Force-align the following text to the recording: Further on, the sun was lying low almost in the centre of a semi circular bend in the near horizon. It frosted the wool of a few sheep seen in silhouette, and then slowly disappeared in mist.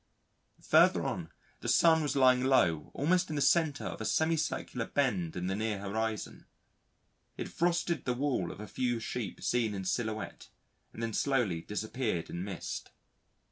Further 0.63 1.03
on, 1.05 1.29
the 1.59 1.67
sun 1.67 2.01
was 2.01 2.15
lying 2.15 2.43
low 2.43 2.89
almost 2.95 3.29
in 3.29 3.35
the 3.35 3.41
centre 3.43 3.83
of 3.85 4.01
a 4.01 4.05
semi 4.05 4.35
circular 4.35 4.87
bend 4.87 5.35
in 5.35 5.45
the 5.45 5.55
near 5.55 5.77
horizon. 5.79 6.47
It 7.37 7.49
frosted 7.49 8.05
the 8.05 8.15
wool 8.15 8.51
of 8.51 8.59
a 8.59 8.65
few 8.67 8.99
sheep 8.99 9.43
seen 9.43 9.75
in 9.75 9.85
silhouette, 9.85 10.49
and 10.91 11.03
then 11.03 11.13
slowly 11.13 11.61
disappeared 11.61 12.31
in 12.31 12.43
mist. 12.43 12.89